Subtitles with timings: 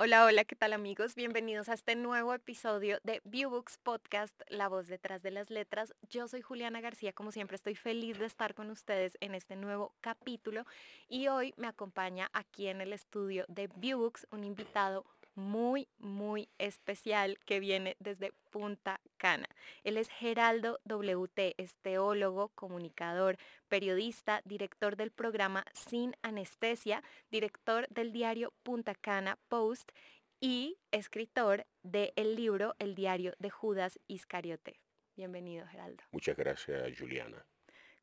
[0.00, 1.16] Hola, hola, ¿qué tal amigos?
[1.16, 5.92] Bienvenidos a este nuevo episodio de Viewbooks Podcast, La voz detrás de las letras.
[6.08, 9.92] Yo soy Juliana García, como siempre estoy feliz de estar con ustedes en este nuevo
[10.00, 10.66] capítulo
[11.08, 15.04] y hoy me acompaña aquí en el estudio de Viewbooks un invitado
[15.38, 19.48] muy, muy especial que viene desde Punta Cana.
[19.84, 28.12] Él es Geraldo WT, es teólogo, comunicador, periodista, director del programa Sin Anestesia, director del
[28.12, 29.92] diario Punta Cana Post
[30.40, 34.80] y escritor del libro El diario de Judas Iscariote.
[35.16, 36.02] Bienvenido, Geraldo.
[36.12, 37.44] Muchas gracias, Juliana.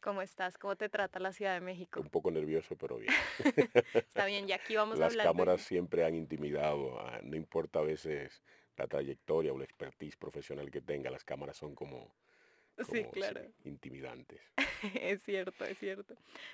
[0.06, 0.60] ¿Cómo estás?
[0.60, 2.00] ¿Cómo te trata la Ciudad de México?
[2.00, 3.12] Un poco nervioso, pero bien.
[3.96, 5.26] Está bien, y aquí vamos a hablar.
[5.26, 8.44] Las cámaras siempre han intimidado, ah, no importa a veces
[8.78, 12.14] la trayectoria o la expertise profesional que tenga, las cámaras son como,
[12.88, 13.42] sí, claro.
[13.64, 14.40] intimidantes.
[15.02, 16.14] es cierto, es cierto.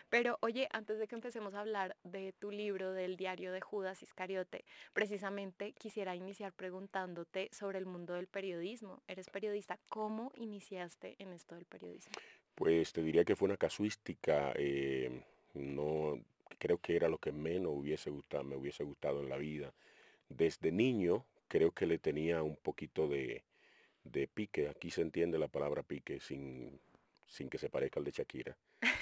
[0.10, 4.02] Pero oye, antes de que empecemos a hablar de tu libro, del diario de Judas
[4.02, 9.04] Iscariote, precisamente quisiera iniciar preguntándote sobre el mundo del periodismo.
[9.10, 12.14] Eres periodista, ¿cómo iniciaste en esto del periodismo?
[12.56, 16.20] Pues te diría que fue una casuística, eh, no
[16.60, 19.74] creo que era lo que menos hubiese gustado, me hubiese gustado en la vida.
[20.30, 23.44] Desde niño creo que le tenía un poquito de,
[24.34, 26.80] pique, aquí se entiende la palabra pique sin,
[27.28, 28.58] sin que se parezca al de Shakira,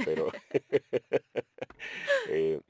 [0.05, 0.31] pero
[2.29, 2.61] eh,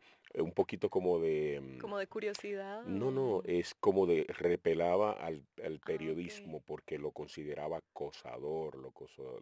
[0.42, 1.60] un poquito como de...
[1.62, 2.84] Mm, como de curiosidad.
[2.84, 8.94] No, no, es como de repelaba al, ah, periodismo porque lo consideraba acosador, lo,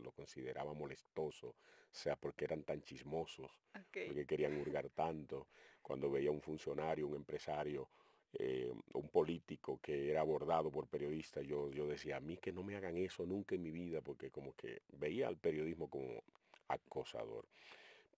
[0.03, 1.55] lo consideraba molestoso, o
[1.91, 5.47] sea, porque eran tan chismosos, porque querían hurgar tanto.
[5.81, 7.89] Cuando veía un funcionario, un empresario,
[8.33, 12.61] eh, un político que era abordado por periodistas, yo, yo decía, a mí que no
[12.61, 16.23] me hagan eso nunca en mi vida, porque como que veía al periodismo como
[16.67, 17.45] acosador.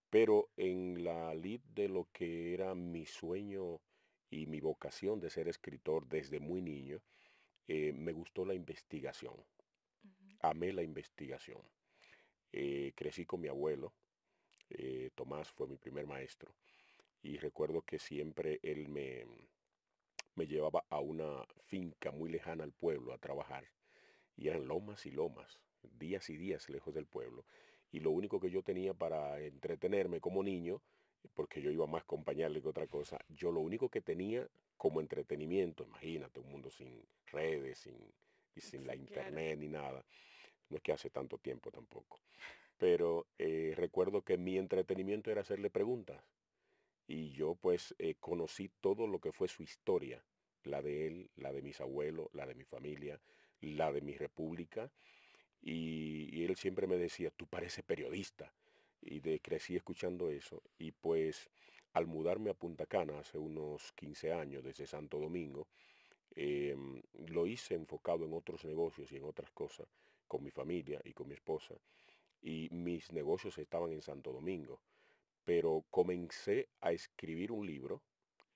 [0.10, 3.80] Pero en la lid de lo que era mi sueño
[4.32, 7.02] y mi vocación de ser escritor desde muy niño,
[7.68, 9.36] eh, me gustó la investigación.
[10.42, 11.62] Amé la investigación.
[12.52, 13.94] Eh, crecí con mi abuelo,
[14.72, 16.56] eh, Tomás fue mi primer maestro,
[17.22, 19.26] y recuerdo que siempre él me,
[20.34, 23.70] me llevaba a una finca muy lejana al pueblo a trabajar,
[24.36, 27.46] y eran lomas y lomas, días y días lejos del pueblo
[27.92, 30.82] y lo único que yo tenía para entretenerme como niño,
[31.34, 35.02] porque yo iba más a acompañarle que otra cosa, yo lo único que tenía como
[35.02, 37.98] entretenimiento, imagínate, un mundo sin redes, sin,
[38.56, 40.06] y sin la internet ni nada,
[40.70, 42.20] no es que hace tanto tiempo tampoco,
[42.78, 46.24] pero eh, recuerdo que mi entretenimiento era hacerle preguntas
[47.08, 50.24] y yo pues eh, conocí todo lo que fue su historia,
[50.64, 53.20] la de él, la de mis abuelos, la de mi familia,
[53.62, 54.92] la de mi república
[55.62, 58.54] y, él siempre me decía, tú pareces periodista.
[59.02, 60.62] Y crecí escuchando eso.
[60.78, 61.50] Y pues
[61.94, 65.68] al mudarme a Punta Cana hace unos 15 años desde Santo Domingo,
[66.36, 69.88] em, lo hice enfocado en otros negocios y en otras cosas
[70.28, 71.76] con mi familia y con mi esposa.
[72.42, 74.82] Y mis negocios estaban en Santo Domingo.
[75.46, 78.04] Pero comencé a escribir un libro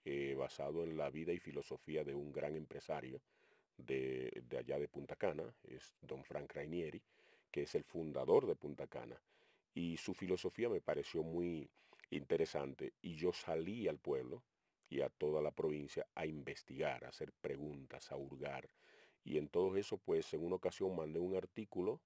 [0.05, 3.21] eh, basado en la vida y filosofía de un gran empresario
[3.77, 7.01] de, allá de Punta Cana, es don Frank Rainieri,
[7.51, 9.19] que es el fundador de Punta Cana.
[9.73, 11.69] Y su filosofía me pareció muy
[12.09, 14.43] interesante y yo salí al pueblo
[14.89, 18.69] y a toda la provincia a investigar, a hacer preguntas, a hurgar.
[19.23, 22.01] Y en todo eso, pues en una ocasión mandé un artículo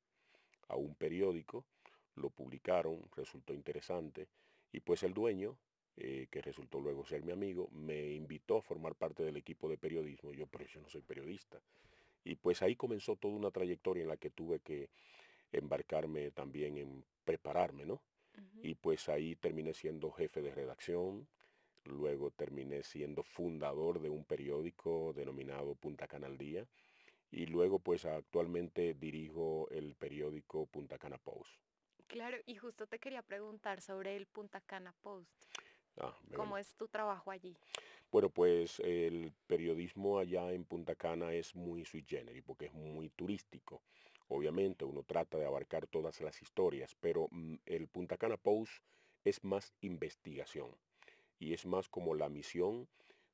[0.70, 1.66] a un periódico,
[2.16, 4.28] lo publicaron, resultó interesante,
[4.72, 5.58] y pues el dueño
[5.98, 9.78] eh, que resultó luego ser mi amigo, me invitó a formar parte del equipo de
[9.78, 10.32] periodismo.
[10.32, 11.60] Yo, pero yo no soy periodista.
[12.24, 14.90] Y pues ahí comenzó toda una trayectoria en la que tuve que
[15.52, 18.02] embarcarme también en prepararme, ¿no?
[18.62, 21.28] Y pues ahí terminé siendo jefe de redacción,
[21.86, 26.68] luego terminé siendo fundador de un periódico denominado Punta Cana al Día,
[27.32, 31.52] y luego pues actualmente dirijo el periódico Punta Cana Post.
[32.08, 35.32] Claro, y justo te quería preguntar sobre el Punta Cana Post.
[36.00, 37.56] Ah, ¿Cómo es tu trabajo allí?
[38.12, 43.10] Bueno, pues el periodismo allá en Punta Cana es muy sui generis porque es muy
[43.10, 43.82] turístico.
[44.30, 48.84] Obviamente uno trata de abarcar todas las historias, pero mm, el Punta Cana Post
[49.24, 50.72] es más investigación
[51.40, 52.88] y es más como la misión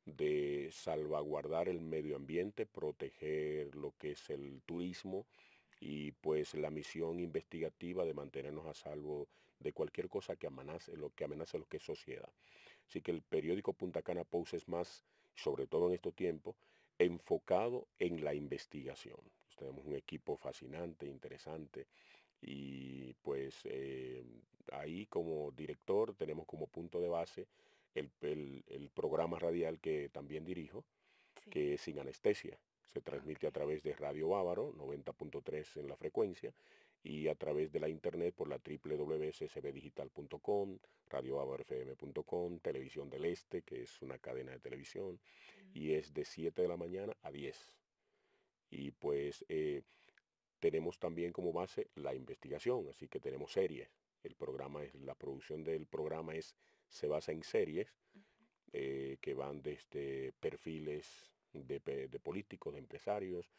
[0.05, 5.25] de salvaguardar el medio ambiente, proteger lo que es el turismo
[5.79, 9.27] y pues la misión investigativa de mantenernos a salvo
[9.63, 12.29] de cualquier cosa que amenace lo que amenace lo que es sociedad.
[12.87, 15.03] Así que el periódico Punta Cana Post es más,
[15.35, 16.55] sobre todo en estos tiempos,
[16.99, 19.19] enfocado en la investigación.
[19.57, 21.87] tenemos un equipo fascinante, interesante,
[22.41, 24.23] y pues eh,
[24.71, 27.47] ahí como director tenemos como punto de base
[27.95, 30.83] el, programa radial que también dirijo,
[31.49, 32.57] que es sin anestesia.
[32.91, 36.53] Se transmite a través de Radio Bávaro, 90.3 en la frecuencia,
[37.03, 40.79] y a través de la internet por la www.ccbdigital.com,
[41.09, 45.19] radiobavarofm.com, Televisión del Este, que es una cadena de televisión,
[45.73, 47.75] y es de 7 de la mañana a 10.
[48.69, 49.81] Y pues eh,
[50.59, 53.89] tenemos también como base la investigación, así que tenemos series.
[54.23, 56.55] El programa es, la producción del programa es,
[56.87, 57.93] se basa en series
[58.71, 61.81] eh, que van desde perfiles de,
[62.23, 63.51] políticos, de empresarios,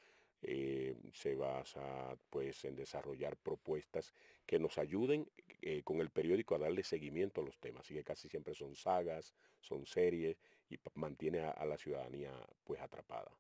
[0.46, 4.12] eh, se basa pues en desarrollar propuestas
[4.46, 5.26] que nos ayuden
[5.62, 7.87] eh, con el periódico a darle seguimiento a los temas.
[7.87, 10.37] Así que casi siempre son sagas, son series
[10.69, 12.32] y mantiene a, la ciudadanía
[12.62, 13.31] pues atrapada.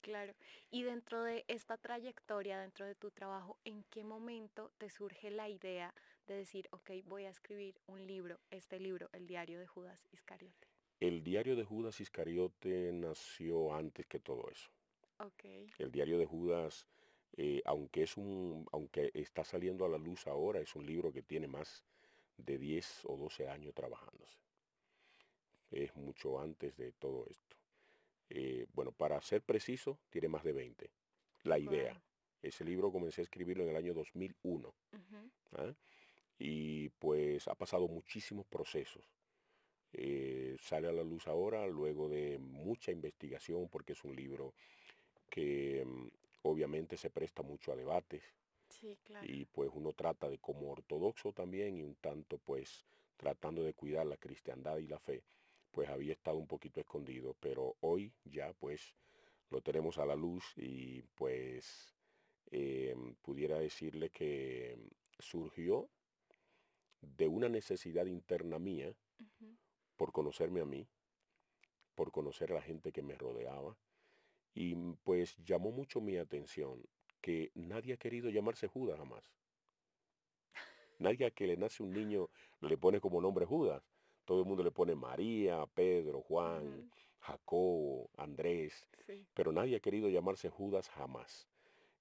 [0.00, 0.34] Claro.
[0.70, 5.48] Y dentro de esta trayectoria, dentro de tu trabajo, ¿en qué momento te surge la
[5.48, 5.94] idea
[6.26, 10.68] de decir, ok, voy a escribir un libro, este libro, El diario de Judas Iscariote?
[11.00, 14.70] El diario de Judas Iscariote nació antes que todo eso.
[15.78, 16.86] El diario de Judas,
[17.36, 21.22] eh, aunque, es un, aunque está saliendo a la luz ahora, es un libro que
[21.22, 21.84] tiene más
[22.36, 24.38] de 10 o 12 años trabajándose.
[25.70, 27.56] Es mucho antes de todo esto.
[28.28, 30.90] Eh, bueno, para ser preciso, tiene más de 20.
[31.44, 32.02] La idea.
[32.40, 34.74] Ese libro comencé a escribirlo en el año 2001.
[35.52, 35.74] ¿ah?
[36.38, 39.04] Y pues ha pasado muchísimos procesos.
[39.92, 44.54] Eh, sale a la luz ahora luego de mucha investigación porque es un libro
[45.32, 46.08] que mm,
[46.42, 48.22] obviamente se presta mucho a debates.
[49.22, 52.84] Y pues uno trata de como ortodoxo también y un tanto pues
[53.16, 55.24] tratando de cuidar la cristiandad y la fe,
[55.70, 58.94] pues había estado un poquito escondido, pero hoy ya pues
[59.50, 61.94] lo tenemos a la luz y pues
[62.50, 64.76] em, pudiera decirle que
[65.18, 65.88] surgió
[67.00, 68.92] de una necesidad interna mía
[69.96, 70.86] por conocerme a mí,
[71.94, 73.76] por conocer a la gente que me rodeaba.
[74.54, 76.82] Y mm, pues llamó mucho mi atención
[77.20, 79.30] que nadie ha querido llamarse Judas jamás.
[80.98, 82.28] Nadie a que le nace un niño
[82.60, 83.82] le pone como nombre Judas.
[84.24, 86.90] Todo el mundo le pone María, Pedro, Juan,
[87.20, 88.88] Jacobo, Andrés.
[89.34, 91.48] Pero nadie ha querido llamarse Judas jamás.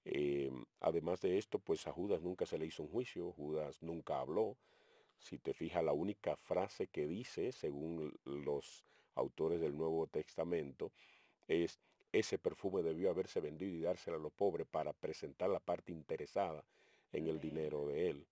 [0.06, 4.19] Em, además de esto, pues a Judas nunca se le hizo un juicio, Judas nunca
[4.19, 4.57] habló,
[5.21, 8.83] si te fijas, la única frase que dice, según los
[9.15, 10.92] autores del Nuevo Testamento,
[11.48, 11.80] es
[12.11, 16.63] ese perfume debió haberse vendido y dárselo a los pobres para presentar la parte interesada
[17.11, 18.27] en el dinero de él.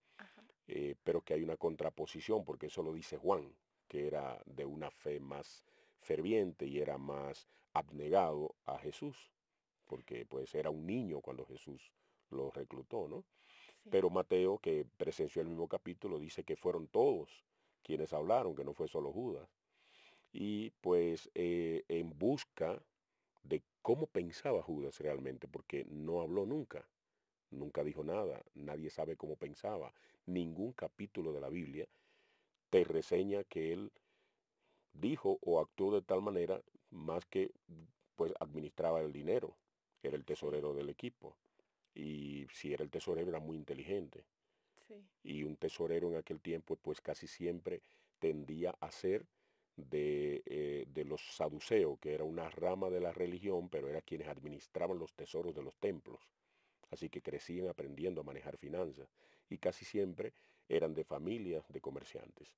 [0.68, 3.52] Eh, pero que hay una contraposición, porque eso lo dice Juan,
[3.88, 5.66] que era de una fe más
[6.00, 9.32] ferviente y era más abnegado a Jesús,
[9.88, 11.92] porque pues era un niño cuando Jesús
[12.30, 13.26] lo reclutó, ¿no?
[13.90, 17.44] Pero Mateo, que presenció el mismo capítulo, dice que fueron todos
[17.82, 19.50] quienes hablaron, que no fue solo Judas.
[20.32, 22.80] Y pues eh, en busca
[23.44, 26.88] de cómo pensaba Judas realmente, porque no habló nunca,
[27.52, 29.94] nunca dijo nada, nadie sabe cómo pensaba.
[30.26, 31.88] Ningún capítulo de la Biblia
[32.70, 33.92] te reseña que él
[34.94, 37.52] dijo o actuó de tal manera más que
[38.16, 39.56] pues administraba el dinero,
[40.04, 41.38] era el tesorero del equipo
[41.96, 44.26] y si era el tesorero era muy inteligente.
[45.24, 47.82] Y un tesorero en aquel tiempo pues casi siempre
[48.20, 49.26] tendía a ser
[49.90, 54.28] de, eh, de, los saduceos, que era una rama de la religión, pero era quienes
[54.28, 56.20] administraban los tesoros de los templos.
[56.92, 59.08] Así que crecían aprendiendo a manejar finanzas
[59.50, 60.34] y casi siempre
[60.68, 62.50] eran de familias de comerciantes.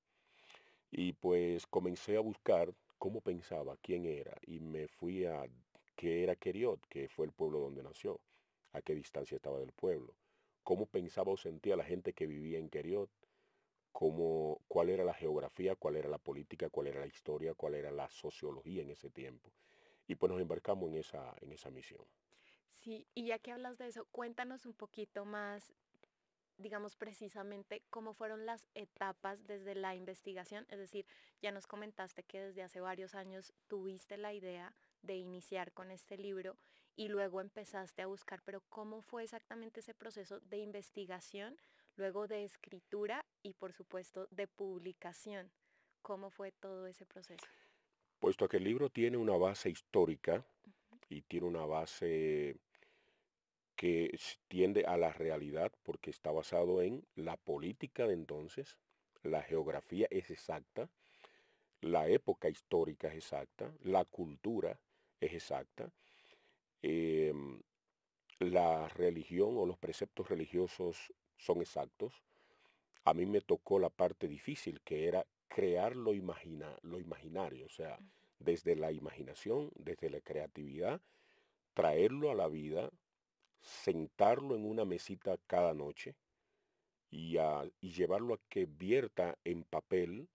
[0.91, 5.45] Y pues comencé a buscar cómo pensaba, quién era, y me fui a
[5.95, 8.19] qué era Keriot, que fue el pueblo donde nació
[8.73, 10.13] a qué distancia estaba del pueblo,
[10.63, 13.09] cómo pensaba o sentía la gente que vivía en Keriot,
[13.91, 17.91] cómo, cuál era la geografía, cuál era la política, cuál era la historia, cuál era
[17.91, 19.51] la sociología en ese tiempo.
[20.07, 22.03] Y pues nos embarcamos en esa, en esa misión.
[22.71, 25.73] Sí, y ya que hablas de eso, cuéntanos un poquito más,
[26.57, 30.65] digamos precisamente, cómo fueron las etapas desde la investigación.
[30.69, 31.05] Es decir,
[31.41, 36.17] ya nos comentaste que desde hace varios años tuviste la idea de iniciar con este
[36.17, 36.57] libro
[36.95, 41.57] y luego empezaste a buscar, pero ¿cómo fue exactamente ese proceso de investigación,
[41.95, 45.51] luego de escritura y por supuesto de publicación?
[46.01, 47.45] ¿Cómo fue todo ese proceso?
[48.19, 50.45] Puesto que el libro tiene una base histórica
[51.09, 52.55] y tiene una base
[53.75, 54.17] que
[54.47, 58.77] tiende a la realidad porque está basado en la política de entonces,
[59.23, 60.89] la geografía es exacta,
[61.81, 64.79] la época histórica es exacta, la cultura
[65.19, 65.91] es exacta,
[66.83, 67.61] Em,
[68.39, 72.13] la religión o los preceptos religiosos son exactos.
[73.03, 77.69] A mí me tocó la parte difícil, que era crear lo, imagina, lo imaginario, o
[77.69, 77.99] sea,
[78.39, 81.01] desde la imaginación, desde la creatividad,
[81.73, 82.89] traerlo a la vida,
[83.61, 86.15] sentarlo en una mesita cada noche
[87.09, 87.37] y,
[87.81, 90.29] y llevarlo a que vierta en papel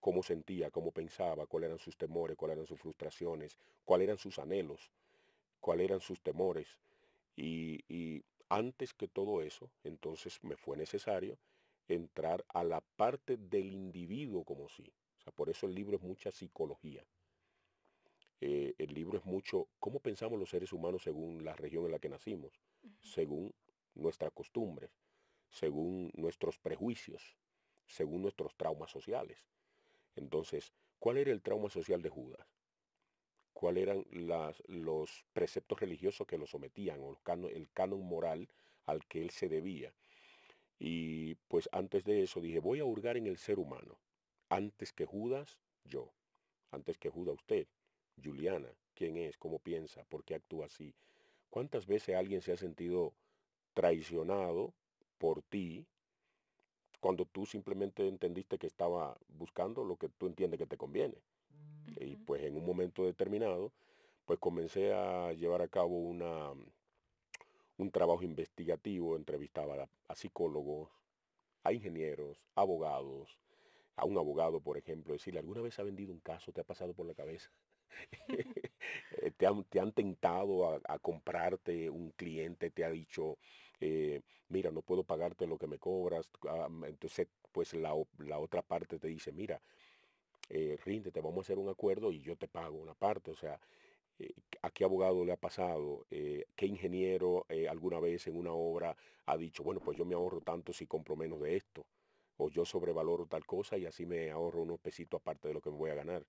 [0.00, 4.38] cómo sentía, cómo pensaba, cuáles eran sus temores, cuáles eran sus frustraciones, cuáles eran sus
[4.38, 4.90] anhelos,
[5.60, 6.68] cuáles eran sus temores.
[7.36, 11.38] Y, antes que todo eso, entonces me fue necesario
[11.88, 14.92] entrar a la parte del individuo como sí.
[15.18, 17.04] O sea, por eso el libro es mucha psicología.
[18.40, 21.98] Eh, el libro es mucho cómo pensamos los seres humanos según la región en la
[21.98, 22.60] que nacimos,
[23.00, 23.52] según
[23.94, 24.90] nuestras costumbres,
[25.50, 27.36] según nuestros prejuicios,
[27.86, 29.44] según nuestros traumas sociales.
[30.14, 32.57] Entonces, ¿cuál era el trauma social de Judas?
[33.58, 34.06] ¿Cuáles eran
[34.68, 38.48] los preceptos religiosos que lo sometían o el canon moral
[38.86, 39.92] al que él se debía?
[40.78, 43.98] Y pues antes de eso dije, voy a hurgar en el ser humano.
[44.48, 46.12] Antes que Judas, yo.
[46.70, 47.66] Antes que Judas, usted.
[48.22, 50.94] Juliana, quién es, cómo piensa, por qué actúa así.
[51.50, 53.12] ¿Cuántas veces alguien se ha sentido
[53.74, 54.72] traicionado
[55.18, 55.84] por ti
[57.00, 61.16] cuando tú simplemente entendiste que estaba buscando lo que tú entiendes que te conviene.
[61.96, 63.72] Y pues en un momento determinado,
[64.24, 66.52] pues comencé a llevar a cabo una,
[67.76, 70.90] un trabajo investigativo, entrevistaba a, psicólogos,
[71.64, 73.38] a ingenieros, abogados,
[73.96, 76.52] a un abogado, por ejemplo, decirle, ¿alguna vez ha vendido un caso?
[76.52, 77.50] ¿Te ha pasado por la cabeza?
[79.20, 83.38] Eh, te, han, te, han, tentado a, a, comprarte un cliente, te ha dicho,
[83.80, 86.30] eh, mira, no puedo pagarte lo que me cobras.
[86.48, 89.60] Ah, entonces, pues la, otra parte te dice, mira,
[90.48, 93.30] eh, ríndete, vamos a hacer un acuerdo y yo te pago una parte.
[93.30, 93.60] O sea,
[94.18, 96.06] eh, ¿a qué abogado le ha pasado?
[96.10, 100.40] Eh, ¿Qué ingeniero alguna vez en una obra ha dicho, bueno, pues yo me ahorro
[100.40, 101.86] tanto si compro menos de esto?
[102.38, 105.70] O yo sobrevaloro tal cosa y así me ahorro unos pesitos aparte de lo que
[105.70, 106.24] me voy a ganar.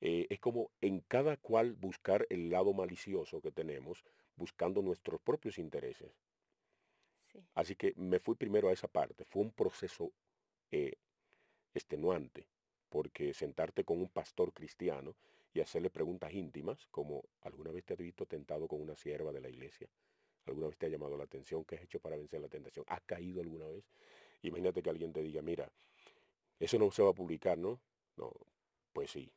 [0.00, 4.04] es como en cada cual buscar el lado malicioso que tenemos,
[4.36, 6.12] buscando nuestros propios intereses.
[7.54, 9.24] Así que me fui primero a esa parte.
[9.24, 10.12] Fue un proceso
[10.70, 10.94] eh,
[11.74, 12.46] extenuante,
[12.92, 15.16] porque sentarte con un pastor cristiano
[15.54, 19.40] y hacerle preguntas íntimas, como alguna vez te has visto tentado con una sierva de
[19.40, 19.88] la iglesia,
[20.44, 22.84] alguna vez te ha llamado la atención, ¿qué has hecho para vencer la tentación?
[22.88, 23.82] ¿Has caído alguna vez?
[24.42, 25.72] Imagínate que alguien te diga, mira,
[26.60, 27.80] eso no se va a publicar, ¿no?
[28.18, 28.30] No,
[28.92, 29.30] pues sí.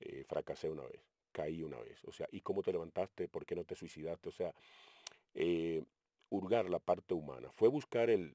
[0.00, 2.02] Eh, fracasé una vez, caí una vez.
[2.06, 3.28] O sea, ¿y cómo te levantaste?
[3.28, 4.30] ¿Por qué no te suicidaste?
[4.30, 4.54] O sea,
[5.34, 5.84] eh,
[6.30, 8.34] hurgar la parte humana, fue buscar el,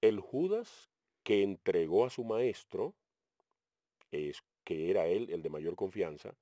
[0.00, 0.90] el Judas
[1.22, 2.94] que entregó a su maestro,
[4.12, 6.34] es, que era él el de mayor confianza,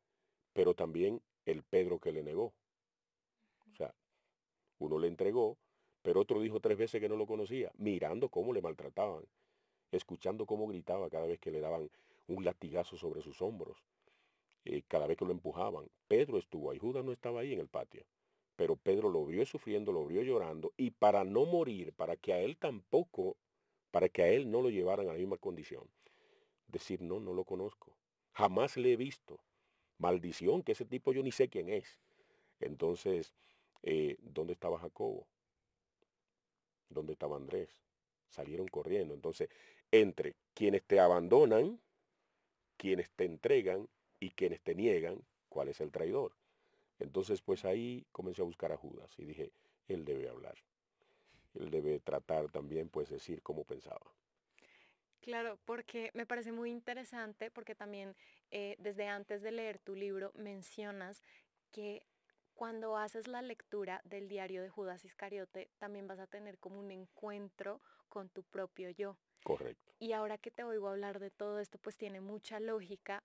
[0.52, 2.52] pero también el Pedro que le negó.
[3.70, 3.94] O sea,
[4.78, 5.56] uno le entregó,
[6.02, 9.24] pero otro dijo tres veces que no lo conocía, mirando cómo le maltrataban,
[9.92, 11.90] escuchando cómo gritaba cada vez que le daban
[12.26, 13.78] un latigazo sobre sus hombros,
[14.64, 15.88] eh, cada vez que lo empujaban.
[16.08, 18.04] Pedro estuvo ahí, Judas no estaba ahí en el patio.
[18.56, 22.40] Pero Pedro lo vio sufriendo, lo vio llorando, y para no morir, para que a
[22.40, 23.36] él tampoco,
[23.90, 25.84] para que a él no lo llevaran a la misma condición,
[26.70, 27.96] decir, no, no lo conozco,
[28.32, 29.40] jamás le he visto.
[29.98, 32.00] Maldición, que ese tipo yo ni sé quién es.
[32.58, 33.34] Entonces,
[33.82, 35.26] eh, ¿dónde estaba Jacobo?
[36.88, 37.70] ¿Dónde estaba Andrés?
[38.28, 39.12] Salieron corriendo.
[39.12, 39.50] Entonces,
[39.90, 41.80] entre quienes te abandonan,
[42.76, 46.32] quienes te entregan y quienes te niegan, ¿cuál es el traidor?
[46.98, 49.52] Entonces, pues ahí comencé a buscar a Judas y dije,
[49.88, 50.54] él debe hablar.
[51.54, 54.12] Él debe tratar también, pues, decir cómo pensaba.
[55.20, 58.16] Claro, porque me parece muy interesante, porque también
[58.50, 61.22] eh, desde antes de leer tu libro mencionas
[61.70, 62.06] que
[62.54, 66.90] cuando haces la lectura del diario de Judas Iscariote, también vas a tener como un
[66.90, 69.16] encuentro con tu propio yo.
[69.44, 69.92] Correcto.
[69.98, 73.22] Y ahora que te oigo hablar de todo esto, pues tiene mucha lógica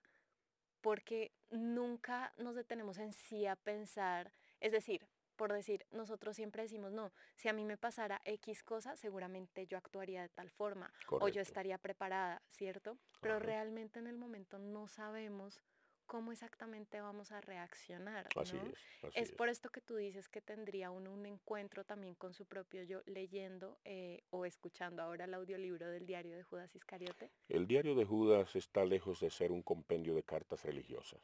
[0.80, 6.92] porque nunca nos detenemos en sí a pensar, es decir, por decir, nosotros siempre decimos,
[6.92, 11.28] no, si a mí me pasara X cosa, seguramente yo actuaría de tal forma o
[11.28, 12.98] yo estaría preparada, ¿cierto?
[13.20, 15.60] Pero realmente en el momento no sabemos
[16.06, 18.28] cómo exactamente vamos a reaccionar.
[18.34, 18.42] ¿no?
[18.42, 22.32] Así es, es, por esto que tú dices que tendría uno un encuentro también con
[22.32, 27.30] su propio yo leyendo eh, o escuchando ahora el audiolibro del diario de Judas Iscariote.
[27.48, 31.20] El diario de Judas está lejos de ser un compendio de cartas religiosas.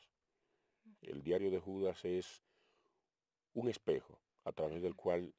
[1.00, 2.42] El diario de Judas es
[3.54, 5.34] un espejo a través del cual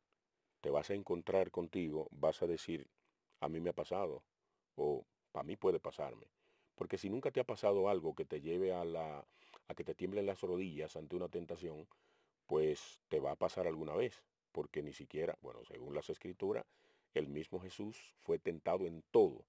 [0.62, 2.88] te vas a encontrar contigo, vas a decir,
[3.40, 4.24] a mí me ha pasado
[4.76, 6.28] o a mí puede pasarme.
[6.76, 9.26] Porque si nunca te ha pasado algo que te lleve a, la,
[9.68, 11.88] a que te tiemblen las rodillas ante una tentación,
[12.48, 14.24] pues te va a pasar alguna vez.
[14.52, 16.66] Porque ni siquiera, bueno, según las escrituras,
[17.14, 19.46] el mismo Jesús fue tentado en todo.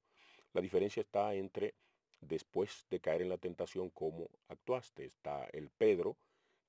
[0.52, 1.74] La diferencia está entre
[2.20, 5.04] después de caer en la tentación, cómo actuaste.
[5.04, 6.16] Está el Pedro,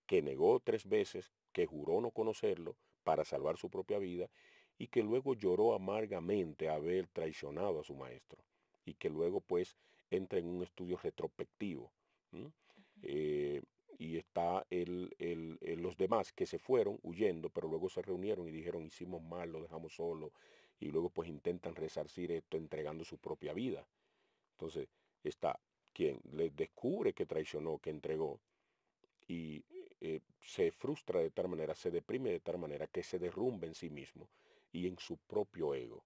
[0.06, 4.30] que negó tres veces, que juró no conocerlo para salvar su propia vida
[4.78, 8.44] y que luego lloró amargamente haber traicionado a su maestro
[8.84, 9.78] y que luego pues
[10.12, 11.90] entra en un estudio retrospectivo.
[13.04, 13.62] Eh,
[13.98, 15.16] y está el,
[15.80, 19.62] los demás que se fueron huyendo, pero luego se reunieron y dijeron hicimos mal, lo
[19.62, 20.34] dejamos solo,
[20.78, 23.88] y luego pues intentan resarcir esto entregando su propia vida.
[24.52, 24.90] Entonces
[25.24, 25.58] está
[25.94, 28.42] quien le descubre que traicionó, que entregó,
[29.28, 29.64] y
[30.02, 33.76] eh, se frustra de tal manera, se deprime de tal manera que se derrumba en
[33.76, 34.30] sí mismo
[34.72, 36.06] y en su propio ego.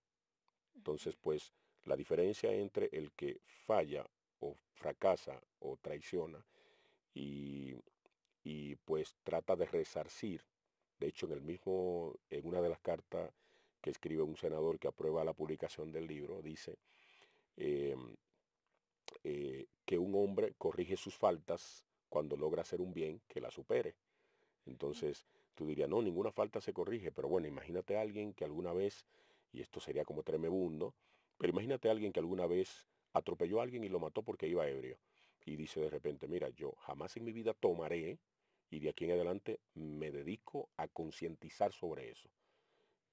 [0.75, 1.53] Entonces, pues,
[1.86, 4.05] la diferencia entre el que falla
[4.39, 6.46] o fracasa o traiciona
[7.13, 7.74] y,
[8.43, 10.43] y pues trata de resarcir,
[11.00, 13.31] de hecho, en el mismo, en una de las cartas
[13.81, 16.77] que escribe un senador que aprueba la publicación del libro, dice
[17.55, 18.15] em,
[19.24, 23.95] eh, que un hombre corrige sus faltas cuando logra hacer un bien que la supere.
[24.65, 25.25] Entonces,
[25.55, 29.05] tú dirías, no, ninguna falta se corrige, pero bueno, imagínate a alguien que alguna vez,
[29.51, 30.93] y esto sería como tremebundo,
[31.37, 34.67] pero imagínate a alguien que alguna vez atropelló a alguien y lo mató porque iba
[34.67, 34.97] ebrio.
[35.45, 38.19] Y dice de repente, mira, yo jamás en mi vida tomaré
[38.69, 42.29] y de aquí en adelante me dedico a concientizar sobre eso.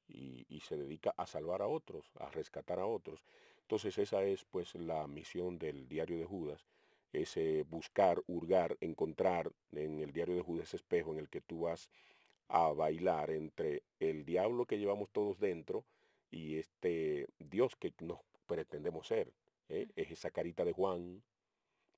[0.08, 3.24] Y, y, se dedica a salvar a otros, a rescatar a otros.
[3.62, 6.64] Entonces esa es pues la misión del diario de Judas
[7.12, 11.90] ese buscar, hurgar, encontrar en el diario de Judas espejo en el que tú vas
[12.48, 15.84] a bailar entre el diablo que llevamos todos dentro
[16.30, 19.32] y este Dios que nos pretendemos ser.
[19.68, 19.88] ¿eh?
[19.96, 21.22] Es esa carita de Juan,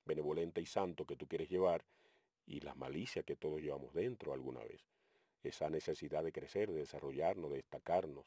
[0.05, 1.83] benevolente y santo que tú quieres llevar,
[2.45, 4.81] y la malicia que todos llevamos dentro alguna vez.
[5.43, 8.25] Esa necesidad de crecer, de desarrollarnos, de destacarnos.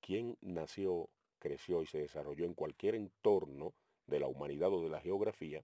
[0.00, 3.74] ¿Quién nació, creció y se desarrolló en cualquier entorno
[4.06, 5.62] de la humanidad o de la geografía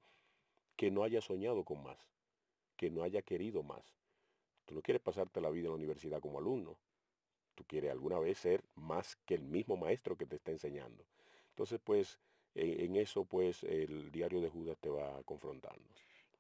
[0.79, 1.99] que no haya soñado con más,
[2.77, 3.85] que no haya querido más.
[4.65, 6.79] Tú no quieres pasarte la vida en la universidad como alumno.
[7.57, 11.05] Tú quieres alguna vez ser más que el mismo maestro que te está enseñando.
[11.49, 12.21] Entonces, pues,
[12.55, 15.85] en, eso, pues, el diario de Judas te va confrontando.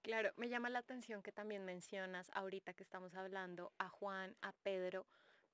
[0.02, 4.52] Claro, me llama la atención que también mencionas ahorita que estamos hablando a Juan, a
[4.62, 5.04] Pedro,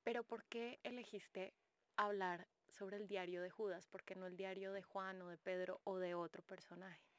[0.03, 1.55] pero ¿por qué elegiste
[1.97, 3.87] hablar sobre el diario de Judas?
[3.87, 7.14] ¿Por qué no el diario de Juan o de Pedro o de otro personaje?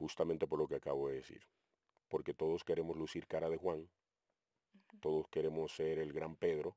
[0.00, 1.42] Justamente por lo que acabo de decir.
[2.08, 3.88] Porque todos queremos lucir cara de Juan,
[5.00, 6.74] todos queremos ser el gran Pedro,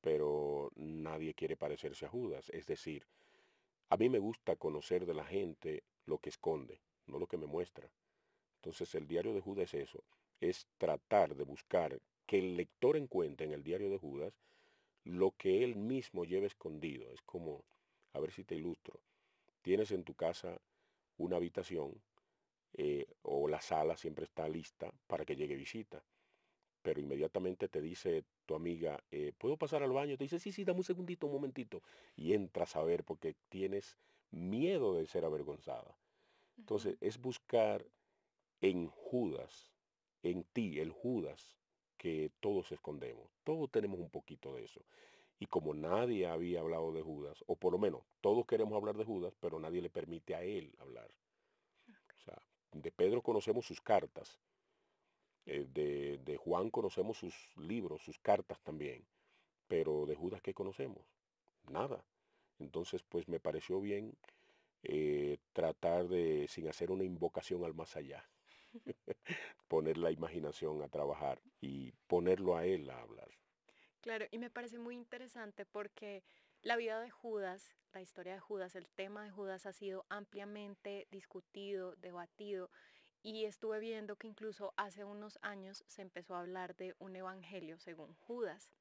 [0.00, 2.48] pero nadie quiere parecerse a Judas.
[2.48, 3.06] Es decir,
[3.90, 7.46] a mí me gusta conocer de la gente lo que esconde, no lo que me
[7.46, 7.90] muestra.
[8.56, 10.02] Entonces el diario de Judas es eso,
[10.40, 14.32] es tratar de buscar que el lector encuentre en el diario de Judas
[15.04, 17.12] lo que él mismo lleva escondido.
[17.12, 17.64] Es como,
[18.14, 18.98] a ver si te ilustro,
[19.60, 20.58] tienes en tu casa
[21.18, 22.00] una habitación
[22.78, 26.04] eh, o la sala siempre está lista para que llegue visita.
[26.82, 30.18] Pero inmediatamente te dice tu amiga, eh, ¿puedo pasar al baño?
[30.18, 31.82] Te dice, sí, sí, dame un segundito, un momentito.
[32.14, 33.96] Y entras a ver porque tienes
[34.30, 35.96] miedo de ser avergonzada.
[36.58, 37.84] Entonces es buscar
[38.60, 39.72] en Judas,
[40.22, 41.56] en ti, el Judas,
[41.96, 43.30] que todos escondemos.
[43.42, 44.82] Todos tenemos un poquito de eso.
[45.38, 49.04] Y como nadie había hablado de Judas, o por lo menos todos queremos hablar de
[49.04, 51.10] Judas, pero nadie le permite a él hablar.
[52.82, 54.38] De Pedro conocemos sus cartas.
[55.46, 55.66] Eh,
[56.24, 59.06] de, Juan conocemos sus libros, sus cartas también.
[59.68, 61.04] Pero de Judas, ¿qué conocemos?
[61.68, 62.04] Nada.
[62.58, 64.16] Entonces, pues me pareció bien
[64.82, 68.24] eh, tratar de, sin hacer una invocación al más allá,
[69.68, 73.28] poner la imaginación a trabajar y ponerlo a él a hablar.
[74.00, 76.22] Claro, y me parece muy interesante porque
[76.66, 81.06] la vida de Judas, la historia de Judas, el tema de Judas ha sido ampliamente
[81.12, 82.72] discutido, debatido
[83.22, 87.78] y estuve viendo que incluso hace unos años se empezó a hablar de un evangelio
[87.78, 88.72] según Judas.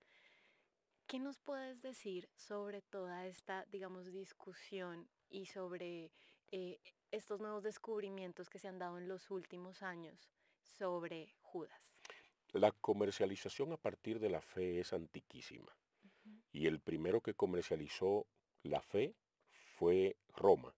[1.06, 6.12] ¿Qué nos puedes decir sobre toda esta, digamos, discusión y sobre
[6.52, 6.80] eh,
[7.12, 10.32] estos nuevos descubrimientos que se han dado en los últimos años
[10.63, 11.93] sobre Judas?
[12.52, 15.71] La comercialización a partir de la fe es antiquísima.
[16.56, 18.28] Y el primero que comercializó
[18.63, 19.13] la fe
[19.76, 20.74] fue Roma.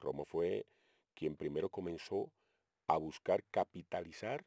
[0.00, 0.66] Roma fue
[1.14, 2.30] quien primero comenzó
[2.86, 4.44] a buscar capitalizar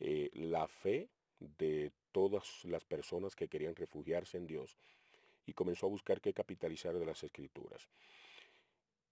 [0.00, 4.76] eh, la fe de todas las personas que querían refugiarse en Dios
[5.46, 7.88] y comenzó a buscar qué capitalizar de las escrituras.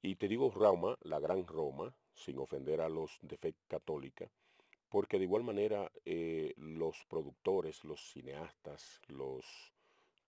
[0.03, 4.29] Y te digo Roma, la gran Roma, sin ofender a los de fe católica,
[4.89, 9.74] porque de igual manera eh, los productores, los cineastas, los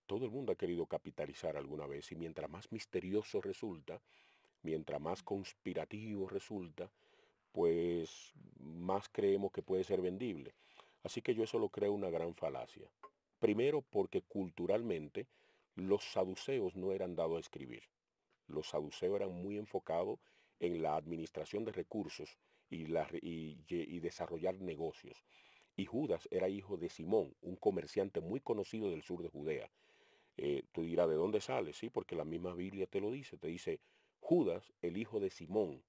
[0.07, 4.01] todo el mundo ha querido capitalizar alguna vez y mientras más misterioso resulta,
[4.62, 6.90] mientras más conspirativo resulta,
[7.53, 10.55] pues más creemos que puede ser vendible.
[11.03, 12.88] Así que yo eso lo creo una gran falacia.
[13.38, 15.27] Primero porque culturalmente
[15.75, 17.83] los saduceos no eran dados a escribir.
[18.49, 20.19] Los saduceos eran muy enfocados
[20.59, 22.38] en la administración de recursos
[22.71, 22.87] y,
[23.69, 25.23] y desarrollar negocios.
[25.77, 29.71] Y Judas era hijo de Simón, un comerciante muy conocido del sur de Judea.
[30.37, 31.72] Eh, tú dirás, ¿de dónde sale?
[31.72, 33.38] Sí, porque la misma Biblia te lo dice.
[33.38, 33.81] Te dice,
[34.20, 35.83] Judas, el hijo de Simón,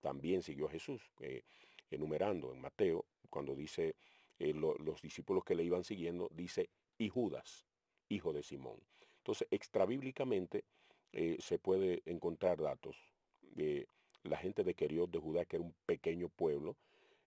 [0.00, 1.10] también siguió a Jesús.
[1.20, 1.42] Eh,
[1.90, 3.96] enumerando en Mateo, cuando dice
[4.38, 7.66] eh, los discípulos que le iban siguiendo, dice, y Judas,
[8.08, 8.80] hijo de Simón.
[9.18, 10.64] Entonces, extrabíblicamente
[11.38, 12.96] se puede encontrar datos
[13.40, 13.88] de
[14.24, 16.76] la gente de Queriot de Judá, que era un pequeño pueblo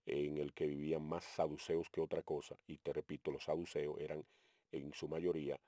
[0.05, 2.57] en el que vivían más saduceos que otra cosa.
[2.67, 4.23] Y te repito, los saduceos eran
[4.71, 5.59] en su mayoría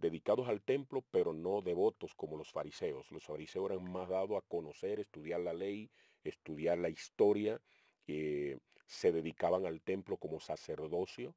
[0.00, 3.10] dedicados al templo, pero no devotos como los fariseos.
[3.10, 5.90] Los fariseos eran más dados a conocer, estudiar la ley,
[6.24, 7.60] estudiar la historia,
[8.06, 11.34] se dedicaban al templo como sacerdocio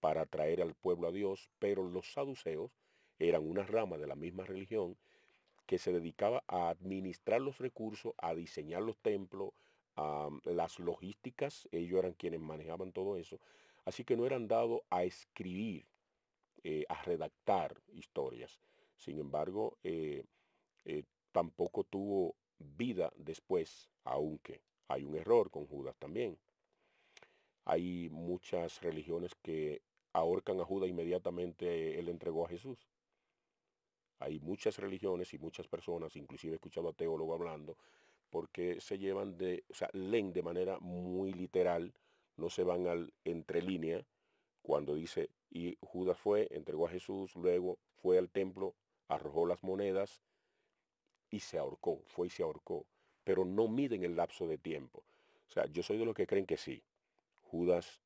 [0.00, 2.70] para atraer al pueblo a Dios, pero los saduceos
[3.18, 4.96] eran una rama de la misma religión
[5.66, 9.52] que se dedicaba a administrar los recursos, a diseñar los templos,
[9.96, 13.38] a las logísticas, ellos eran quienes manejaban todo eso,
[13.84, 15.84] así que no eran dados a escribir,
[16.64, 18.60] eh, a redactar historias.
[18.96, 20.24] Sin embargo, eh,
[20.84, 26.38] eh, tampoco tuvo vida después, aunque hay un error con Judas también.
[27.64, 32.88] Hay muchas religiones que ahorcan a Judas inmediatamente él entregó a Jesús.
[34.18, 37.78] Hay muchas religiones y muchas personas, inclusive he escuchado a teólogos hablando,
[38.28, 41.94] porque se llevan de, o sea, leen de manera muy literal,
[42.36, 44.04] no se van al entre línea,
[44.70, 48.76] cuando dice, y Judas fue, entregó a Jesús, luego fue al templo,
[49.08, 50.22] arrojó las monedas
[51.28, 52.86] y se ahorcó, fue y se ahorcó.
[53.24, 55.02] Pero no miden el lapso de tiempo.
[55.48, 56.84] O sea, yo soy de los que creen que sí.
[57.42, 58.00] Judas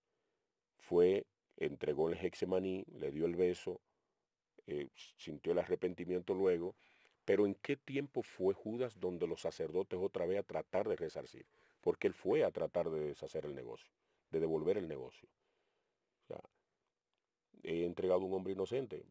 [0.79, 1.27] fue,
[1.59, 3.83] entregó el Hexemaní, le dio el beso,
[4.66, 6.77] eh, sintió el arrepentimiento luego,
[7.27, 11.44] pero ¿en qué tiempo fue Judas donde los sacerdotes otra vez a tratar de resarcir?
[11.83, 13.92] Porque él fue a tratar de deshacer el negocio,
[14.31, 15.29] de devolver el negocio
[17.64, 19.05] he entregado un hombre inocente.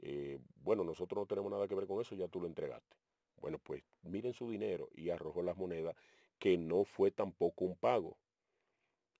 [0.00, 2.96] Eh, bueno, nosotros no tenemos nada que ver con eso, ya tú lo entregaste.
[3.40, 5.96] Bueno, pues miren su dinero y arrojó las monedas,
[6.38, 8.16] que no fue tampoco un pago.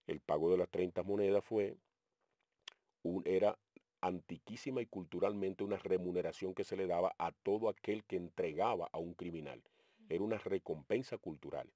[0.07, 1.77] El pago de las 30 monedas fue,
[3.03, 3.59] un, era
[4.01, 8.99] antiquísima y culturalmente una remuneración que se le daba a todo aquel que entregaba a
[8.99, 9.63] un criminal.
[10.09, 11.71] Era una recompensa cultural.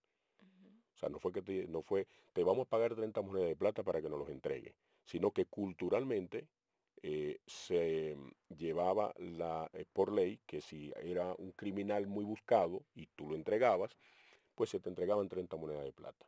[0.95, 3.57] O sea, no fue que te, no fue, te vamos a pagar 30 monedas de
[3.57, 6.49] plata para que nos los entregue sino que culturalmente
[7.05, 8.17] eh, se
[8.57, 13.35] llevaba la, eh, por ley que si era un criminal muy buscado y tú lo
[13.35, 13.97] entregabas,
[14.55, 16.27] pues se te entregaban 30 monedas de plata.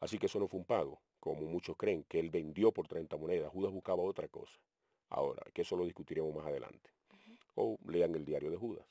[0.00, 3.16] Así que eso no fue un pago, como muchos creen, que él vendió por 30
[3.16, 3.52] monedas.
[3.52, 4.58] Judas buscaba otra cosa.
[5.10, 6.90] Ahora, que eso lo discutiremos más adelante.
[7.54, 8.84] O lean el diario de Judas.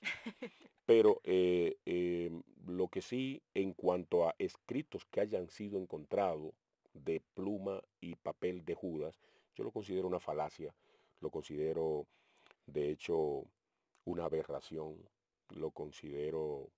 [0.86, 2.31] Pero eh,
[2.65, 6.53] lo que sí, en cuanto a escritos que hayan sido encontrados
[6.93, 9.19] de pluma y papel de Judas,
[9.56, 10.73] yo lo considero una falacia,
[11.19, 12.08] lo considero
[12.65, 13.45] de hecho
[14.06, 14.97] una aberración,
[15.49, 16.69] lo considero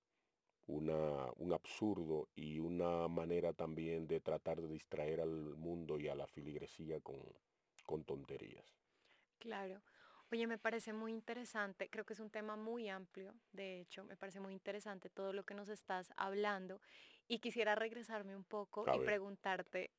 [0.66, 6.14] una, un absurdo y una manera también de tratar de distraer al mundo y a
[6.14, 7.20] la filigresía con,
[7.84, 8.64] con tonterías.
[9.38, 9.82] Claro.
[10.32, 14.16] Oye, me parece muy interesante, creo que es un tema muy amplio, de hecho, me
[14.16, 16.80] parece muy interesante todo lo que nos estás hablando
[17.28, 19.92] y quisiera regresarme un poco y preguntarte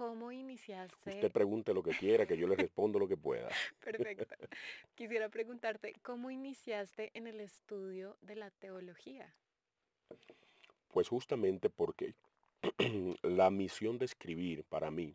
[0.00, 1.10] ¿Cómo iniciaste?
[1.10, 3.50] Usted pregunte lo que quiera, que yo le respondo lo que pueda.
[3.84, 4.34] Perfecto.
[4.94, 9.34] Quisiera preguntarte, ¿cómo iniciaste en el estudio de la teología?
[10.88, 12.14] Pues justamente porque
[13.22, 15.14] la misión de escribir para mí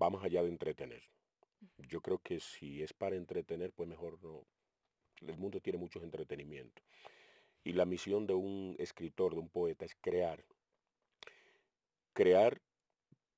[0.00, 1.02] va más allá de entretener.
[1.78, 4.44] Yo creo que si es para entretener, pues mejor no.
[5.20, 6.84] El mundo tiene muchos entretenimientos.
[7.64, 10.44] Y la misión de un escritor, de un poeta, es crear.
[12.12, 12.60] Crear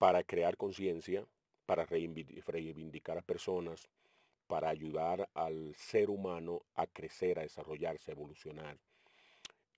[0.01, 1.27] para crear conciencia,
[1.67, 3.91] para reivindicar a personas,
[4.47, 8.79] para ayudar al ser humano a crecer, a desarrollarse, a evolucionar,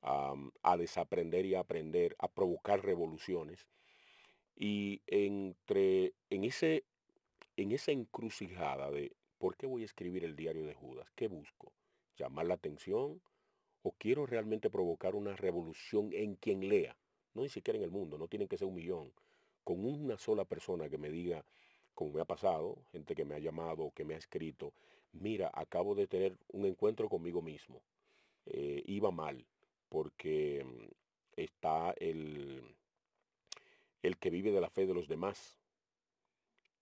[0.01, 3.67] a, desaprender y a aprender, a provocar revoluciones.
[4.55, 6.85] Y entre, en, ese,
[7.57, 11.73] en esa encrucijada de por qué voy a escribir el diario de Judas, ¿qué busco?
[12.17, 13.21] ¿Llamar la atención?
[13.83, 16.97] ¿O quiero realmente provocar una revolución en quien lea?
[17.35, 19.13] No ni siquiera en el mundo, no tienen que ser un millón
[19.64, 21.44] con una sola persona que me diga,
[21.94, 24.72] como me ha pasado, gente que me ha llamado, que me ha escrito,
[25.12, 27.83] mira, acabo de tener un encuentro conmigo mismo.
[28.46, 29.46] Eh, iba mal
[29.88, 30.88] porque mm,
[31.37, 32.62] está el,
[34.03, 35.61] el que vive de la fe de los demás,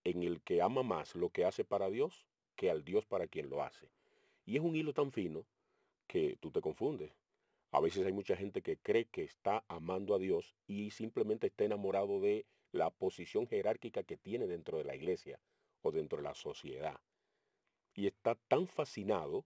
[0.05, 3.49] en el que ama más lo que hace para Dios que al Dios para quien
[3.49, 3.91] lo hace.
[4.45, 5.47] Y es un hilo tan fino
[6.07, 7.11] que tú te confundes.
[7.73, 11.65] A veces hay mucha gente que cree que está amando a Dios y simplemente está
[11.65, 15.41] enamorado de la posición jerárquica que tiene dentro de la iglesia
[15.83, 17.01] o dentro de la sociedad.
[17.95, 19.45] Y está tan fascinado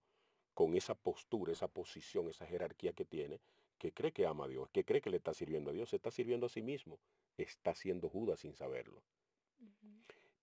[0.53, 3.41] con esa postura, esa posición, esa jerarquía que tiene,
[3.79, 5.97] que cree que ama a Dios, que cree que le está sirviendo a Dios, se
[5.97, 6.99] está sirviendo a sí mismo,
[7.37, 9.03] está siendo Judas sin saberlo.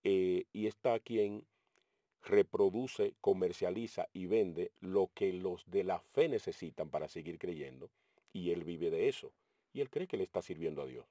[0.03, 1.45] Eh, y está quien
[2.23, 7.89] reproduce, comercializa y vende lo que los de la fe necesitan para seguir creyendo,
[8.33, 9.31] y él vive de eso,
[9.73, 11.05] y él cree que le está sirviendo a Dios.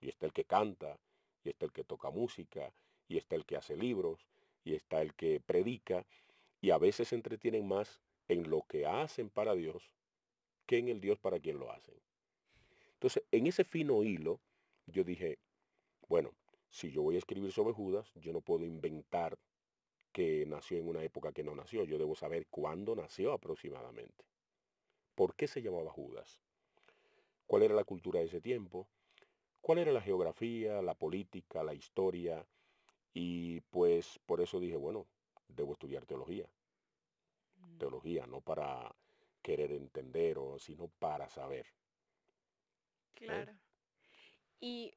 [0.00, 0.98] Y está el que canta,
[1.44, 2.72] y está el que toca música,
[3.08, 4.26] y está el que hace libros,
[4.64, 6.06] y está el que predica,
[6.60, 9.90] y a veces se entretienen más en lo que hacen para Dios
[10.70, 11.96] que en el Dios para quien lo hacen.
[12.92, 14.40] Entonces, en ese fino hilo,
[14.86, 15.40] yo dije,
[16.06, 16.32] bueno,
[16.68, 19.36] si yo voy a escribir sobre Judas, yo no puedo inventar
[20.12, 21.82] que nació en una época que no nació.
[21.82, 24.24] Yo debo saber cuándo nació aproximadamente.
[25.16, 26.40] ¿Por qué se llamaba Judas?
[27.48, 28.86] ¿Cuál era la cultura de ese tiempo?
[29.60, 32.46] ¿Cuál era la geografía, la política, la historia?
[33.12, 35.06] Y pues por eso dije, bueno,
[35.48, 36.48] debo estudiar teología.
[37.56, 37.78] Mm.
[37.78, 38.94] Teología, no para
[39.42, 41.66] querer entender, o, sino para saber.
[43.14, 43.52] Claro.
[44.60, 44.94] Y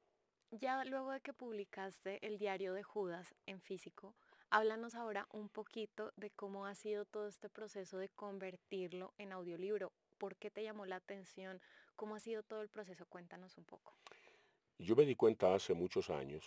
[0.51, 4.13] ya luego de que publicaste el diario de Judas en físico,
[4.49, 9.91] háblanos ahora un poquito de cómo ha sido todo este proceso de convertirlo en audiolibro.
[10.17, 11.61] ¿Por qué te llamó la atención?
[11.95, 13.05] ¿Cómo ha sido todo el proceso?
[13.05, 13.97] Cuéntanos un poco.
[14.83, 16.45] Yo me di cuenta hace muchos años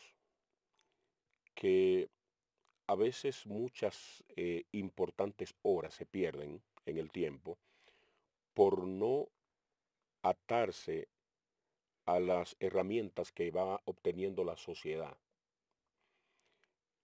[1.54, 2.10] que
[2.86, 7.56] a veces muchas eh, importantes horas se pierden en el tiempo
[8.52, 9.28] por no
[10.20, 11.08] atarse
[12.04, 15.16] a las herramientas que va obteniendo la sociedad.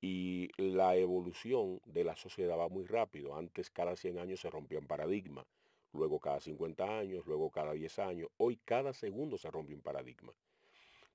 [0.03, 3.37] Y la evolución de la sociedad va muy rápido.
[3.37, 5.47] Antes cada 100 años se rompió un paradigma,
[5.95, 8.29] luego cada 50 años, luego cada 10 años.
[8.37, 10.35] Hoy cada segundo se rompe un paradigma.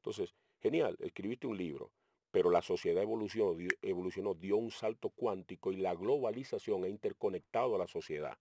[0.08, 1.91] Entonces, genial, escribiste un libro,
[2.32, 7.78] pero la sociedad evolucionó, evolucionó, dio un salto cuántico y la globalización ha interconectado a
[7.78, 8.38] la sociedad.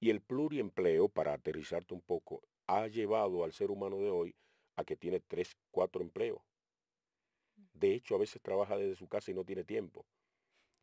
[0.00, 4.34] Y el pluriempleo, para aterrizarte un poco, ha llevado al ser humano de hoy
[4.76, 6.42] a que tiene tres, cuatro empleos.
[7.72, 10.04] De hecho, a veces trabaja desde su casa y no tiene tiempo.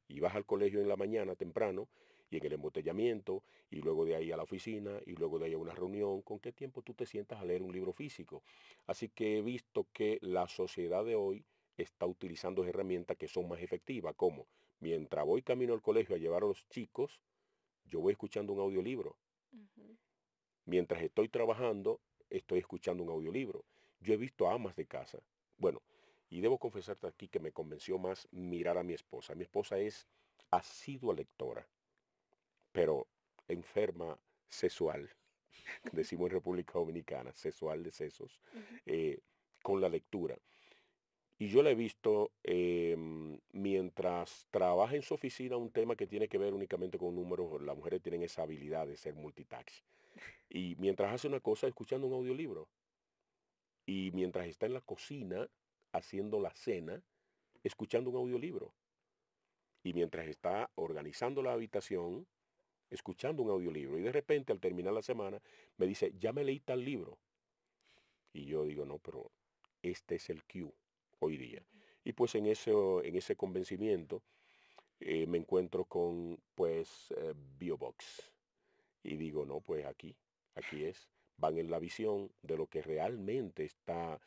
[0.08, 1.88] Y vas al colegio en la mañana temprano
[2.30, 5.54] y en el embotellamiento y luego de ahí a la oficina y luego de ahí
[5.54, 6.22] a una reunión.
[6.22, 8.44] ¿Con qué tiempo tú te sientas a leer un libro físico?
[8.86, 11.46] Así que he visto que la sociedad de hoy
[11.78, 14.48] está utilizando herramientas que son más efectivas, como
[14.80, 17.22] mientras voy camino al colegio a llevar a los chicos,
[17.86, 19.16] yo voy escuchando un audiolibro.
[20.66, 23.64] Mientras estoy trabajando, estoy escuchando un audiolibro.
[24.00, 25.20] Yo he visto amas de casa.
[25.58, 25.82] Bueno,
[26.30, 29.34] y debo confesarte aquí que me convenció más mirar a mi esposa.
[29.34, 30.08] Mi esposa es
[30.52, 31.68] asidua lectora,
[32.78, 33.08] pero
[33.48, 35.10] enferma sexual,
[35.94, 38.40] decimos en República Dominicana, sexual de sesos,
[38.86, 39.18] eh,
[39.64, 40.38] con la lectura.
[41.40, 46.28] Y yo la he visto em, mientras trabaja en su oficina un tema que tiene
[46.28, 49.84] que ver únicamente con números, las mujeres tienen esa habilidad de ser multitask.
[50.48, 52.70] Y mientras hace una cosa, escuchando un audiolibro.
[53.88, 55.50] Y mientras está en la cocina
[55.94, 57.02] haciendo la cena,
[57.64, 58.72] escuchando un audiolibro.
[59.82, 62.28] Y mientras está organizando la habitación,
[62.90, 63.98] escuchando un audiolibro.
[63.98, 65.42] Y de repente, al terminar la semana,
[65.78, 67.18] me dice, ya me leí tal libro.
[68.34, 69.32] Y yo digo, no, pero
[69.82, 70.72] este es el cue
[71.20, 71.64] hoy día.
[72.04, 74.24] Y pues en ese, en ese convencimiento
[75.00, 78.32] eh, me encuentro con pues eh, Biobox.
[79.04, 80.16] Y digo, no, pues aquí,
[80.56, 81.10] aquí es.
[81.38, 84.20] Van en la visión de lo que realmente está,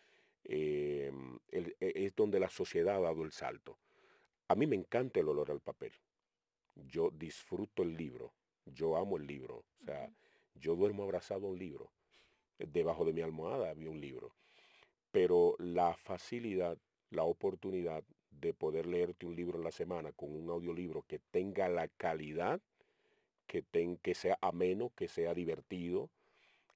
[0.44, 3.78] em, e, es donde la sociedad ha dado el salto.
[4.48, 5.92] A mí me encanta el olor al papel.
[6.74, 8.32] Yo disfruto el libro.
[8.74, 9.64] Yo amo el libro.
[9.82, 10.10] O sea,
[10.54, 11.90] yo duermo abrazado a un libro.
[12.58, 14.34] Debajo de mi almohada había un libro
[15.10, 16.78] pero la facilidad,
[17.10, 21.68] la oportunidad de poder leerte un libro en la semana con un audiolibro que tenga
[21.68, 22.60] la calidad,
[23.46, 23.64] que,
[24.00, 26.10] que sea ameno, que sea divertido,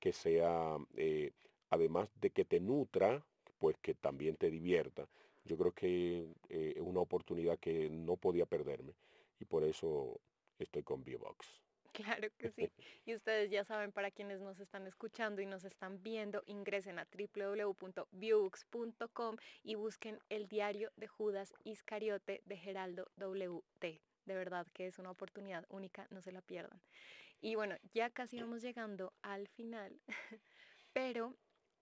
[0.01, 1.33] que sea, eh,
[1.71, 3.25] además de que te nutra,
[3.59, 5.09] pues que también te divierta.
[5.45, 8.95] Yo creo que eh, es una oportunidad que no podía perderme
[9.39, 10.21] y por eso
[10.59, 11.64] estoy con Biobox.
[11.95, 12.71] Claro que sí.
[13.07, 17.07] Y ustedes ya saben, para quienes nos están escuchando y nos están viendo, ingresen a
[17.07, 24.01] www.viewbooks.com y busquen el diario de Judas Iscariote de Geraldo WT.
[24.27, 26.81] De verdad que es una oportunidad única, no se la pierdan.
[27.41, 30.01] Y bueno, ya casi vamos llegando al final,
[30.93, 31.35] pero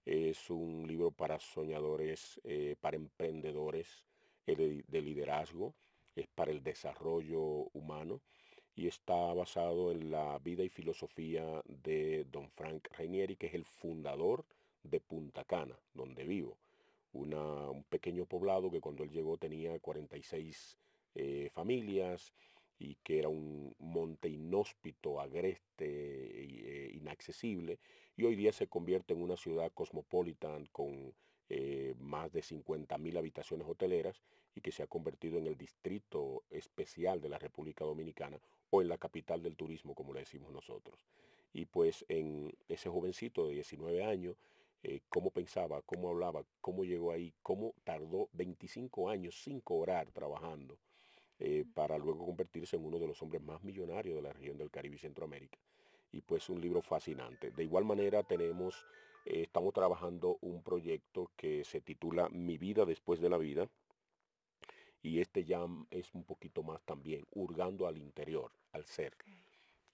[0.06, 4.06] Es un libro para soñadores, eh, para emprendedores
[4.46, 5.74] eh, de, liderazgo,
[6.16, 8.22] es para el desarrollo humano
[8.74, 13.66] y está basado en la vida y filosofía de don Frank Rainieri, que es el
[13.66, 14.46] fundador
[14.82, 16.56] de Punta Cana, donde vivo.
[17.12, 20.78] un pequeño poblado que cuando él llegó tenía 46
[21.14, 22.32] eh, familias,
[22.78, 27.78] y que era un monte inhóspito, agreste, e inaccesible,
[28.16, 31.14] y hoy día se convierte en una ciudad cosmopolitan con
[31.48, 34.22] eh, más de 50.000 habitaciones hoteleras
[34.54, 38.88] y que se ha convertido en el distrito especial de la República Dominicana o en
[38.88, 41.06] la capital del turismo, como le decimos nosotros.
[41.52, 44.36] Y pues en ese jovencito de 19 años,
[44.82, 50.78] eh, cómo pensaba, cómo hablaba, cómo llegó ahí, cómo tardó 25 años sin cobrar trabajando
[51.40, 54.70] eh, para luego convertirse en uno de los hombres más millonarios de la región del
[54.70, 55.58] Caribe y Centroamérica.
[56.10, 57.52] Y pues un libro fascinante.
[57.52, 58.74] De igual manera tenemos,
[59.24, 63.68] eh, estamos trabajando un proyecto que se titula Mi vida después de la vida.
[65.00, 69.14] Y este ya es un poquito más también, hurgando al interior, al ser.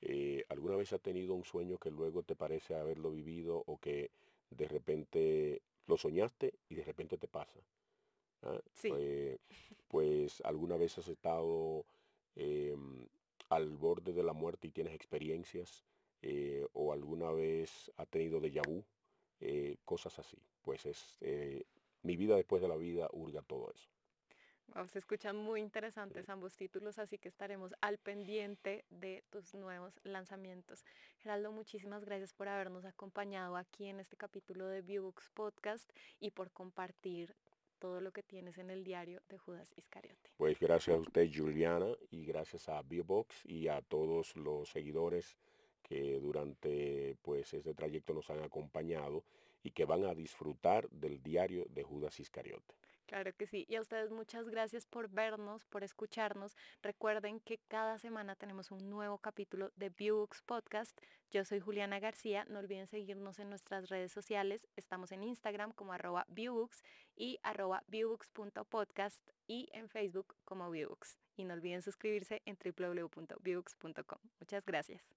[0.01, 4.11] Eh, ¿Alguna vez has tenido un sueño que luego te parece haberlo vivido o que
[4.51, 7.61] de repente lo soñaste y de repente te pasa?
[8.45, 8.61] ¿Ah?
[9.89, 11.85] pues alguna vez has estado
[12.37, 13.07] em,
[13.49, 15.85] al borde de la muerte y tienes experiencias
[16.23, 18.83] eh, o alguna vez has tenido déjà vu,
[19.41, 20.39] eh, cosas así.
[20.63, 21.65] Pues es eh,
[22.03, 24.87] mi vida después de la vida hurga todo eso.
[24.89, 30.83] se escuchan muy interesantes ambos títulos, así que estaremos al pendiente de tus nuevos lanzamientos.
[31.19, 36.51] Geraldo, muchísimas gracias por habernos acompañado aquí en este capítulo de Viewbooks Podcast y por
[36.51, 37.37] compartir
[37.85, 40.31] todo lo que tienes en el diario de Judas Iscariote.
[40.38, 45.37] Pues gracias a usted, Juliana, y gracias a Biobox y a todos los seguidores
[45.83, 49.23] que durante pues este trayecto nos han acompañado
[49.62, 52.75] y que van a disfrutar del diario de Judas Iscariote.
[53.07, 53.67] Claro que sí.
[53.69, 56.57] Y a ustedes muchas gracias por vernos, por escucharnos.
[56.83, 60.99] Recuerden que cada semana tenemos un nuevo capítulo de Viewbooks Podcast.
[61.31, 62.47] Yo soy Juliana García.
[62.49, 64.67] No olviden seguirnos en nuestras redes sociales.
[64.77, 66.83] Estamos en Instagram como arroba Viewbooks
[67.14, 71.19] y arroba Viewbooks.podcast y en Facebook como Viewbooks.
[71.37, 74.19] Y no olviden suscribirse en www.viewbooks.com.
[74.40, 75.13] Muchas gracias.